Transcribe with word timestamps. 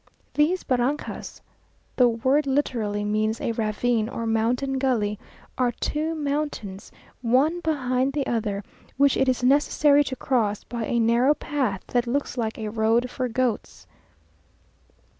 These 0.33 0.63
barrancas 0.63 1.41
(the 1.95 2.09
word 2.09 2.47
literally 2.47 3.05
means 3.05 3.39
a 3.39 3.51
ravine 3.51 4.09
or 4.09 4.25
mountain 4.25 4.79
gully) 4.79 5.19
are 5.59 5.71
two 5.73 6.15
mountains, 6.15 6.91
one 7.21 7.59
behind 7.59 8.13
the 8.13 8.25
other, 8.25 8.63
which 8.97 9.15
it 9.15 9.29
is 9.29 9.43
necessary 9.43 10.03
to 10.05 10.15
cross 10.15 10.63
by 10.63 10.85
a 10.87 10.99
narrow 10.99 11.35
path, 11.35 11.85
that 11.85 12.07
looks 12.07 12.35
like 12.35 12.57
a 12.57 12.69
road 12.69 13.11
for 13.11 13.27
goats. 13.29 13.85